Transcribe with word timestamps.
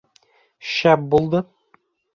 Шәп 0.77 1.07
булды. 1.13 1.45